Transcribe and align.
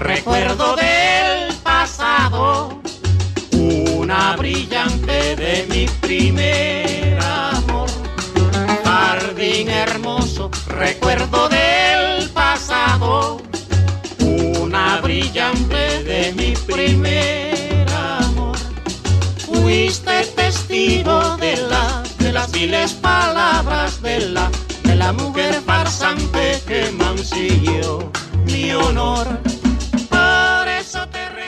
Recuerdo 0.00 0.76
del 0.76 1.54
pasado, 1.62 2.80
una 3.52 4.34
brillante 4.36 5.36
de 5.36 5.66
mi 5.68 5.86
primer 6.00 7.18
amor. 7.22 7.88
Jardín 8.82 9.68
hermoso, 9.68 10.50
recuerdo 10.66 11.48
del 11.48 12.30
pasado, 12.30 13.42
una 14.18 15.00
brillante 15.02 16.02
de 16.02 16.32
mi 16.32 16.52
primer 16.72 17.86
amor. 17.92 18.56
Fuiste 19.46 20.24
testigo 20.34 21.36
de 21.36 21.56
la 21.68 22.02
de 22.18 22.32
las 22.32 22.50
viles 22.50 22.92
palabras 22.94 24.00
de 24.00 24.20
la 24.30 24.50
de 24.82 24.96
la 24.96 25.12
mujer 25.12 25.60
farsante 25.66 26.60
que 26.66 26.90
mancilló 26.92 28.10
mi 28.46 28.72
honor. 28.72 29.49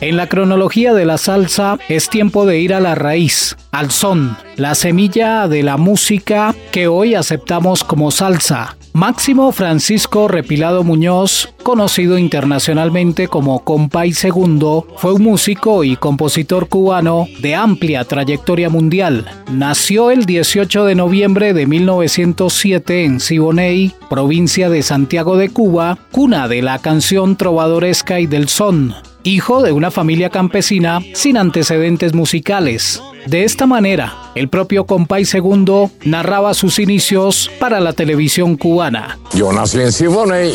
En 0.00 0.16
la 0.16 0.28
cronología 0.28 0.94
de 0.94 1.04
la 1.04 1.18
salsa 1.18 1.78
es 1.90 2.08
tiempo 2.08 2.46
de 2.46 2.58
ir 2.58 2.72
a 2.72 2.80
la 2.80 2.94
raíz, 2.94 3.58
al 3.70 3.90
son, 3.90 4.34
la 4.56 4.74
semilla 4.74 5.46
de 5.46 5.62
la 5.62 5.76
música 5.76 6.54
que 6.72 6.88
hoy 6.88 7.14
aceptamos 7.14 7.84
como 7.84 8.10
salsa. 8.10 8.78
Máximo 8.94 9.52
Francisco 9.52 10.26
Repilado 10.26 10.84
Muñoz, 10.84 11.52
conocido 11.62 12.16
internacionalmente 12.16 13.28
como 13.28 13.62
Compay 13.62 14.14
Segundo, 14.14 14.86
fue 14.96 15.12
un 15.12 15.22
músico 15.22 15.84
y 15.84 15.96
compositor 15.96 16.68
cubano 16.68 17.26
de 17.40 17.54
amplia 17.54 18.04
trayectoria 18.04 18.70
mundial. 18.70 19.26
Nació 19.52 20.10
el 20.10 20.24
18 20.24 20.86
de 20.86 20.94
noviembre 20.94 21.52
de 21.52 21.66
1907 21.66 23.04
en 23.04 23.20
Siboney, 23.20 23.92
provincia 24.08 24.70
de 24.70 24.82
Santiago 24.82 25.36
de 25.36 25.50
Cuba, 25.50 25.98
cuna 26.10 26.48
de 26.48 26.62
la 26.62 26.78
canción 26.78 27.36
trovadoresca 27.36 28.18
y 28.18 28.26
del 28.26 28.48
son 28.48 28.94
hijo 29.24 29.62
de 29.62 29.72
una 29.72 29.90
familia 29.90 30.30
campesina 30.30 31.00
sin 31.14 31.36
antecedentes 31.36 32.14
musicales. 32.14 33.02
De 33.26 33.44
esta 33.44 33.66
manera, 33.66 34.14
el 34.34 34.48
propio 34.48 34.86
Compay 34.86 35.24
Segundo 35.24 35.90
narraba 36.04 36.54
sus 36.54 36.78
inicios 36.78 37.50
para 37.60 37.80
la 37.80 37.92
televisión 37.92 38.56
cubana. 38.56 39.18
Yo 39.34 39.52
nací 39.52 39.80
en 39.80 39.92
Siboney 39.92 40.54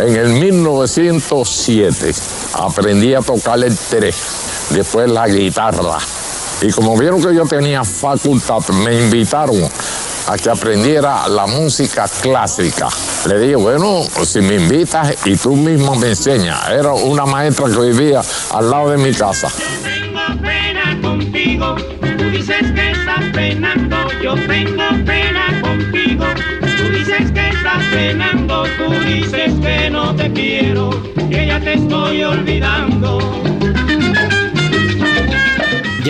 en 0.00 0.16
el 0.16 0.28
1907. 0.40 2.14
Aprendí 2.54 3.12
a 3.14 3.20
tocar 3.20 3.62
el 3.62 3.76
tres, 3.90 4.16
después 4.70 5.10
la 5.10 5.28
guitarra. 5.28 5.98
Y 6.62 6.70
como 6.72 6.96
vieron 6.96 7.20
que 7.20 7.34
yo 7.34 7.44
tenía 7.44 7.84
facultad, 7.84 8.66
me 8.84 9.02
invitaron 9.02 9.68
a 10.26 10.36
que 10.36 10.50
aprendiera 10.50 11.28
la 11.28 11.46
música 11.46 12.08
clásica. 12.20 12.88
Le 13.26 13.38
dije, 13.38 13.56
bueno, 13.56 14.02
si 14.24 14.40
me 14.40 14.56
invitas 14.56 15.14
y 15.24 15.36
tú 15.36 15.56
mismo 15.56 15.94
me 15.94 16.08
enseñas. 16.08 16.68
Era 16.68 16.92
una 16.92 17.26
maestra 17.26 17.66
que 17.66 17.78
vivía 17.78 18.22
al 18.52 18.70
lado 18.70 18.90
de 18.90 18.98
mi 18.98 19.12
casa. 19.12 19.48
tengo 19.82 20.42
pena 20.42 20.98
contigo. 21.02 21.76
Tú 22.18 22.30
dices 22.30 22.72
que 22.74 22.90
estás 22.90 23.24
penando, 23.32 23.96
yo 24.22 24.34
tengo 24.34 25.04
pena 25.04 25.60
contigo. 25.60 26.24
Tú 26.60 26.90
dices 26.90 27.30
que 27.32 27.48
estás 27.48 27.84
penando, 27.92 28.64
tú 28.78 28.90
dices 29.04 29.52
que 29.60 29.75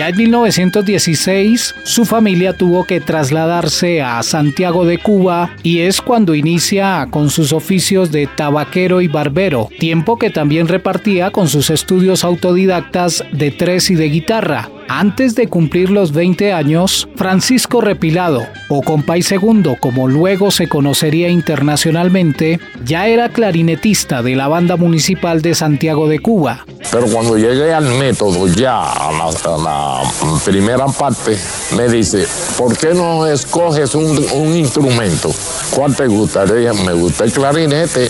En 0.07 0.15
1916, 0.15 1.75
su 1.83 2.05
familia 2.05 2.53
tuvo 2.53 2.85
que 2.85 3.01
trasladarse 3.01 4.01
a 4.01 4.23
Santiago 4.23 4.85
de 4.85 4.99
Cuba 4.99 5.53
y 5.63 5.79
es 5.79 6.01
cuando 6.01 6.33
inicia 6.33 7.09
con 7.11 7.29
sus 7.29 7.51
oficios 7.51 8.09
de 8.09 8.25
tabaquero 8.25 9.01
y 9.01 9.09
barbero, 9.09 9.67
tiempo 9.79 10.17
que 10.17 10.29
también 10.29 10.69
repartía 10.69 11.31
con 11.31 11.49
sus 11.49 11.69
estudios 11.69 12.23
autodidactas 12.23 13.25
de 13.33 13.51
tres 13.51 13.89
y 13.89 13.95
de 13.95 14.07
guitarra. 14.07 14.69
Antes 14.89 15.35
de 15.35 15.47
cumplir 15.47 15.89
los 15.89 16.13
20 16.13 16.53
años, 16.53 17.09
Francisco 17.15 17.81
Repilado, 17.81 18.47
o 18.69 18.81
Compay 18.81 19.21
Segundo 19.21 19.75
como 19.81 20.07
luego 20.07 20.49
se 20.49 20.69
conocería 20.69 21.27
internacionalmente, 21.27 22.61
ya 22.85 23.07
era 23.07 23.29
clarinetista 23.29 24.21
de 24.23 24.35
la 24.35 24.47
banda 24.47 24.77
municipal 24.77 25.41
de 25.41 25.55
Santiago 25.55 26.07
de 26.07 26.19
Cuba. 26.19 26.65
Pero 26.89 27.07
cuando 27.07 27.37
llegué 27.37 27.73
al 27.73 27.85
método, 27.95 28.47
ya 28.47 28.93
a 28.93 29.11
la, 29.11 30.39
primera 30.45 30.85
parte, 30.87 31.37
me 31.75 31.89
dice, 31.89 32.25
¿por 32.57 32.77
qué 32.77 32.93
no 32.93 33.27
escoges 33.27 33.93
un, 33.93 34.25
un 34.33 34.55
instrumento? 34.55 35.29
¿Cuál 35.75 35.95
te 35.95 36.07
gusta? 36.07 36.45
Le 36.45 36.55
dije, 36.55 36.83
me 36.85 36.93
gusta 36.93 37.25
el 37.25 37.33
clarinete. 37.33 38.09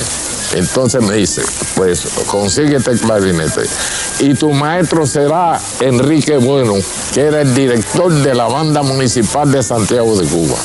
Entonces 0.54 1.02
me 1.04 1.16
dice, 1.16 1.42
pues 1.76 2.08
consíguete 2.28 2.92
el 2.92 3.00
clarinete. 3.00 3.64
Y 4.20 4.34
tu 4.34 4.52
maestro 4.54 5.06
será 5.06 5.60
Enrique 5.80 6.38
Bueno, 6.38 6.74
que 7.14 7.22
era 7.22 7.42
el 7.42 7.54
director 7.54 8.12
de 8.14 8.34
la 8.34 8.48
banda 8.48 8.82
municipal 8.82 9.52
de 9.52 9.62
Santiago 9.62 10.18
de 10.18 10.28
Cuba. 10.28 10.56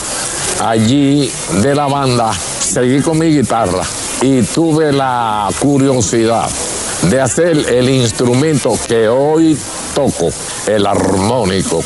Allí 0.61 1.31
de 1.63 1.75
la 1.75 1.87
banda 1.87 2.33
seguí 2.33 3.01
con 3.01 3.19
mi 3.19 3.37
guitarra 3.37 3.83
y 4.21 4.43
tuve 4.43 4.93
la 4.93 5.49
curiosidad 5.59 6.49
de 7.11 7.21
hacer 7.21 7.51
el 7.69 7.91
instrumento 7.91 8.79
que 8.87 9.09
hoy 9.09 9.59
toco, 9.95 10.31
el 10.67 10.87
armónico. 10.87 11.83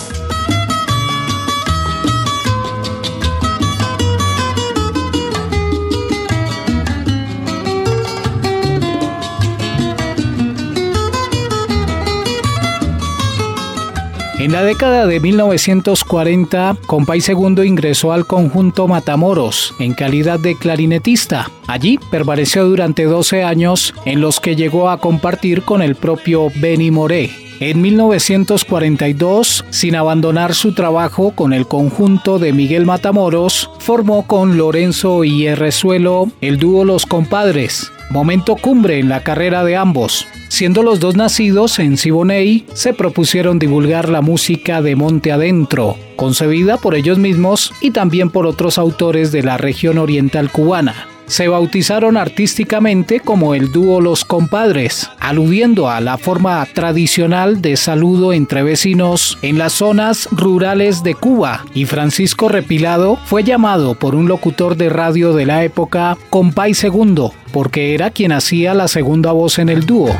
En 14.46 14.52
la 14.52 14.62
década 14.62 15.08
de 15.08 15.18
1940, 15.18 16.76
Compay 16.86 17.20
Segundo 17.20 17.64
ingresó 17.64 18.12
al 18.12 18.28
conjunto 18.28 18.86
Matamoros 18.86 19.74
en 19.80 19.92
calidad 19.92 20.38
de 20.38 20.54
clarinetista. 20.54 21.50
Allí 21.66 21.98
permaneció 22.12 22.64
durante 22.64 23.06
12 23.06 23.42
años 23.42 23.92
en 24.04 24.20
los 24.20 24.38
que 24.38 24.54
llegó 24.54 24.88
a 24.88 24.98
compartir 24.98 25.62
con 25.62 25.82
el 25.82 25.96
propio 25.96 26.46
Benny 26.60 26.92
Moré. 26.92 27.45
En 27.58 27.80
1942, 27.80 29.64
sin 29.70 29.96
abandonar 29.96 30.54
su 30.54 30.74
trabajo 30.74 31.30
con 31.30 31.54
el 31.54 31.66
conjunto 31.66 32.38
de 32.38 32.52
Miguel 32.52 32.84
Matamoros, 32.84 33.70
formó 33.78 34.26
con 34.26 34.58
Lorenzo 34.58 35.24
y 35.24 35.46
Herrezuelo 35.46 36.30
el 36.42 36.58
dúo 36.58 36.84
Los 36.84 37.06
Compadres, 37.06 37.90
momento 38.10 38.56
cumbre 38.56 38.98
en 38.98 39.08
la 39.08 39.22
carrera 39.22 39.64
de 39.64 39.74
ambos. 39.74 40.28
Siendo 40.48 40.82
los 40.82 41.00
dos 41.00 41.16
nacidos 41.16 41.78
en 41.78 41.96
Siboney, 41.96 42.66
se 42.74 42.92
propusieron 42.92 43.58
divulgar 43.58 44.10
la 44.10 44.20
música 44.20 44.82
de 44.82 44.94
Monte 44.94 45.32
Adentro, 45.32 45.96
concebida 46.16 46.76
por 46.76 46.94
ellos 46.94 47.18
mismos 47.18 47.72
y 47.80 47.90
también 47.90 48.28
por 48.28 48.46
otros 48.46 48.76
autores 48.76 49.32
de 49.32 49.42
la 49.42 49.56
región 49.56 49.96
oriental 49.96 50.52
cubana. 50.52 51.08
Se 51.26 51.48
bautizaron 51.48 52.16
artísticamente 52.16 53.20
como 53.20 53.54
el 53.54 53.72
dúo 53.72 54.00
Los 54.00 54.24
Compadres, 54.24 55.10
aludiendo 55.18 55.90
a 55.90 56.00
la 56.00 56.18
forma 56.18 56.64
tradicional 56.72 57.60
de 57.60 57.76
saludo 57.76 58.32
entre 58.32 58.62
vecinos 58.62 59.36
en 59.42 59.58
las 59.58 59.72
zonas 59.72 60.28
rurales 60.30 61.02
de 61.02 61.14
Cuba, 61.14 61.64
y 61.74 61.84
Francisco 61.84 62.48
Repilado 62.48 63.16
fue 63.24 63.42
llamado 63.42 63.94
por 63.94 64.14
un 64.14 64.28
locutor 64.28 64.76
de 64.76 64.88
radio 64.88 65.32
de 65.32 65.46
la 65.46 65.64
época 65.64 66.16
Compay 66.30 66.74
Segundo, 66.74 67.32
porque 67.52 67.94
era 67.94 68.10
quien 68.10 68.30
hacía 68.32 68.72
la 68.74 68.86
segunda 68.86 69.32
voz 69.32 69.58
en 69.58 69.68
el 69.68 69.84
dúo. 69.84 70.14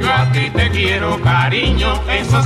Yo 0.00 0.12
a 0.12 0.30
ti 0.32 0.50
te 0.54 0.70
quiero, 0.70 1.20
cariño, 1.22 1.92
eso. 2.08 2.40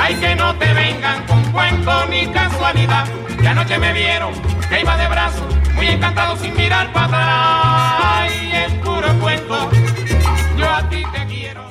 Ay, 0.00 0.14
que 0.14 0.34
no 0.36 0.54
te 0.56 0.72
vengan 0.72 1.26
con 1.26 1.42
cuento 1.52 2.06
ni 2.06 2.26
casualidad. 2.28 3.06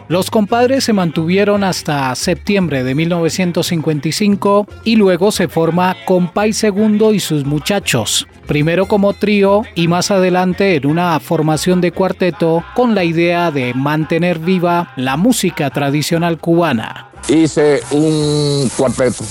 Los 0.10 0.32
compadres 0.32 0.86
se 0.86 0.94
mantuvieron 0.94 1.66
hasta 1.66 2.16
septiembre 2.16 2.84
de 2.86 2.96
1955 2.96 4.66
y 4.86 4.96
luego 4.96 5.32
se 5.32 5.50
forma 5.50 5.98
Compay 6.06 6.54
Segundo 6.54 7.14
y 7.14 7.20
sus 7.20 7.44
muchachos, 7.44 8.26
primero 8.48 8.86
como 8.86 9.12
trío 9.12 9.64
y 9.76 9.90
más 9.90 10.10
adelante 10.10 10.76
en 10.76 10.88
una 10.88 11.20
formación 11.20 11.82
de 11.82 11.92
cuarteto 11.92 12.64
con 12.74 12.96
la 12.96 13.04
idea 13.04 13.52
de 13.52 13.74
mantener 13.74 14.40
viva 14.40 14.94
la 14.96 15.18
música 15.18 15.70
tradicional 15.72 16.38
cubana. 16.38 17.07
Hice 17.28 17.84
un 17.92 18.72
cuarteto, 18.78 19.24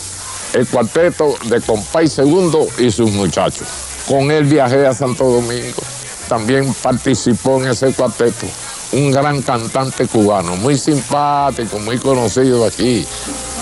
el 0.53 0.67
cuarteto 0.67 1.35
de 1.45 1.61
Compay 1.61 2.09
Segundo 2.09 2.67
y 2.79 2.91
sus 2.91 3.11
muchachos. 3.13 3.67
Con 4.07 4.31
él 4.31 4.45
viajé 4.45 4.87
a 4.87 4.95
Santo 4.95 5.25
Domingo. 5.25 5.83
También 6.29 6.75
participó 6.75 7.63
en 7.63 7.71
ese 7.71 7.93
cuarteto 7.93 8.47
un 8.93 9.11
gran 9.11 9.43
cantante 9.43 10.07
cubano, 10.07 10.57
muy 10.57 10.77
simpático, 10.77 11.79
muy 11.79 11.99
conocido 11.99 12.65
aquí, 12.65 13.07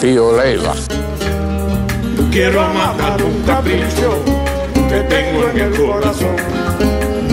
Tío 0.00 0.36
Leiva. 0.36 0.74
Quiero 2.30 2.68
matar 2.74 3.22
un 3.22 3.42
capricho 3.42 4.22
que 4.88 5.00
tengo 5.00 5.48
en 5.48 5.58
el 5.58 5.76
corazón. 5.76 6.36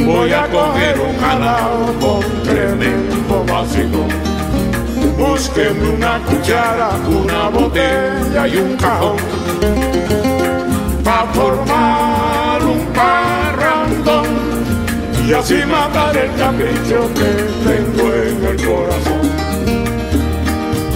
Voy 0.06 0.32
a 0.32 0.48
coger 0.48 1.00
un 1.00 1.18
jalao 1.20 1.94
con 2.00 2.44
tremendo 2.44 3.46
vacío. 3.46 4.31
Búsqueme 5.22 5.88
una 5.90 6.18
cuchara, 6.26 6.90
una 7.08 7.50
botella 7.50 8.48
y 8.48 8.58
un 8.58 8.76
cajón. 8.76 9.18
Pa' 11.04 11.28
formar 11.32 12.60
un 12.64 12.82
parrandón 12.88 14.26
y 15.28 15.32
así 15.32 15.60
matar 15.68 16.18
el 16.18 16.32
capricho 16.34 17.00
que 17.14 17.32
tengo 17.68 18.06
en 18.14 18.46
el 18.52 18.58
corazón. 18.66 19.22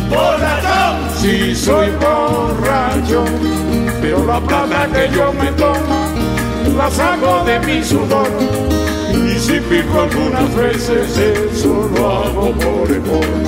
Borracho, 0.10 1.20
si 1.22 1.56
soy 1.56 1.92
borracho, 1.92 3.24
pero 4.02 4.26
la 4.26 4.40
plata 4.40 4.88
que 4.92 5.16
yo 5.16 5.32
me 5.34 5.52
tomo 5.52 6.00
la 6.76 6.90
saco 6.90 7.44
de 7.46 7.60
mi 7.60 7.84
sudor. 7.84 8.30
Y 9.14 9.40
si 9.40 9.60
pico 9.60 10.02
algunas 10.02 10.56
veces, 10.56 11.16
eso 11.16 11.90
lo 11.96 12.12
hago 12.12 12.52
por 12.54 12.90
amor. 12.90 13.45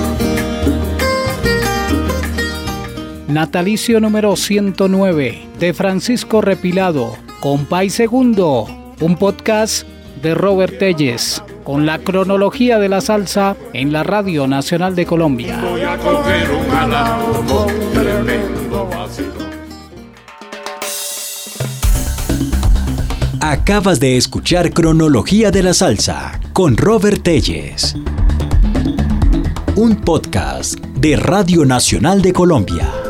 Natalicio 3.38 4.00
número 4.00 4.34
109 4.34 5.46
de 5.60 5.72
Francisco 5.72 6.40
Repilado, 6.40 7.16
Compay 7.38 7.88
Segundo, 7.88 8.66
un 8.98 9.14
podcast 9.14 9.86
de 10.20 10.34
Robert 10.34 10.76
Telles, 10.80 11.40
con 11.62 11.86
la 11.86 12.00
cronología 12.00 12.80
de 12.80 12.88
la 12.88 13.00
salsa 13.00 13.56
en 13.74 13.92
la 13.92 14.02
Radio 14.02 14.48
Nacional 14.48 14.96
de 14.96 15.06
Colombia. 15.06 15.60
Voy 15.62 15.82
a 15.82 15.96
coger 15.98 16.50
un 16.50 16.68
jalao 16.68 17.44
con 17.46 17.92
tremendo 17.92 18.88
vacío. 18.88 19.26
Acabas 23.40 24.00
de 24.00 24.16
escuchar 24.16 24.72
Cronología 24.72 25.52
de 25.52 25.62
la 25.62 25.74
Salsa 25.74 26.40
con 26.52 26.76
Robert 26.76 27.22
Telles. 27.22 27.94
Un 29.76 29.94
podcast 29.94 30.80
de 30.96 31.14
Radio 31.14 31.64
Nacional 31.64 32.20
de 32.20 32.32
Colombia. 32.32 33.07